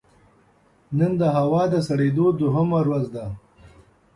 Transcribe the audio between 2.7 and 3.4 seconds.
ورځ ده